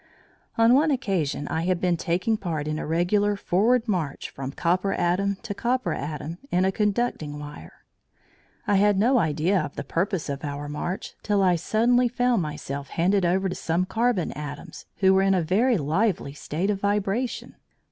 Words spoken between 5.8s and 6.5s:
atom